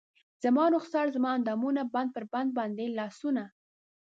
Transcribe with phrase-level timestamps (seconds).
[0.43, 3.43] زما رخسار زما اندامونه بند پر بند باندې لاسونه